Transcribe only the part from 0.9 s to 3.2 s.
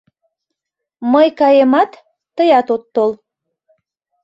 Мый каемат, тыят от тол.